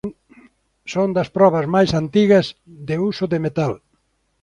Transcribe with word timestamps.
Son 0.93 1.09
das 1.17 1.29
probas 1.37 1.65
máis 1.75 1.91
antigas 2.01 2.45
de 2.87 2.95
uso 3.09 3.25
de 3.31 3.39
metal. 3.45 3.73